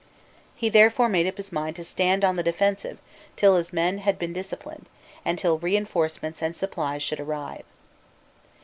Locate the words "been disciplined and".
4.17-5.37